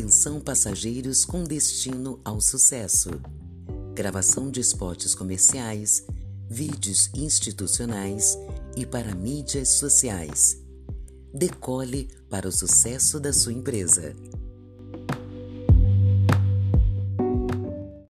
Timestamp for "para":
8.86-9.14, 12.30-12.48